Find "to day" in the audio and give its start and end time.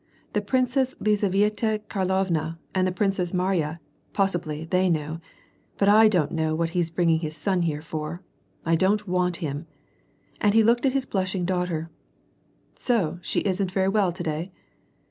14.11-14.51